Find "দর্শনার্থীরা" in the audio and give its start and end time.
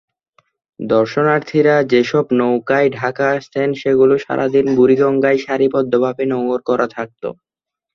0.79-1.75